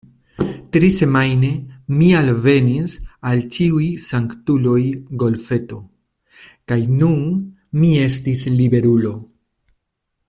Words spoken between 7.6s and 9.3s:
mi estis liberulo.